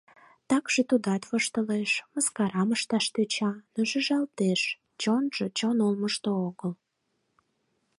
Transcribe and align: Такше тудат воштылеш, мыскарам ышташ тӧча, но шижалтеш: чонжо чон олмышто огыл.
Такше 0.49 0.81
тудат 0.89 1.23
воштылеш, 1.29 1.91
мыскарам 2.13 2.69
ышташ 2.75 3.05
тӧча, 3.13 3.51
но 3.73 3.81
шижалтеш: 3.89 4.61
чонжо 5.01 5.45
чон 5.57 5.77
олмышто 5.87 6.29
огыл. 6.47 6.73